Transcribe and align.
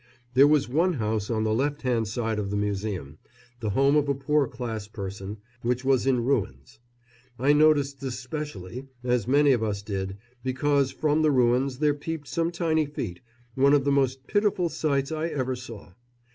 There 0.33 0.47
was 0.47 0.67
one 0.67 0.93
house, 0.93 1.29
on 1.29 1.43
the 1.43 1.53
left 1.53 1.83
hand 1.83 2.07
side 2.07 2.39
of 2.39 2.49
the 2.49 2.57
Museum, 2.57 3.19
the 3.59 3.69
home 3.69 3.95
of 3.95 4.09
a 4.09 4.15
poor 4.15 4.47
class 4.47 4.87
person, 4.87 5.37
which 5.61 5.85
was 5.85 6.07
in 6.07 6.25
ruins. 6.25 6.79
I 7.37 7.53
noticed 7.53 8.01
this 8.01 8.17
specially, 8.19 8.87
as 9.03 9.27
many 9.27 9.51
of 9.51 9.61
us 9.61 9.83
did, 9.83 10.17
because 10.43 10.89
from 10.91 11.21
the 11.21 11.29
ruins 11.29 11.77
there 11.77 11.93
peeped 11.93 12.27
some 12.27 12.49
tiny 12.49 12.87
feet 12.87 13.21
one 13.53 13.73
of 13.75 13.83
the 13.85 13.91
most 13.91 14.25
pitiful 14.25 14.69
sights 14.69 15.11
I 15.11 15.27
ever 15.27 15.55
saw. 15.55 15.93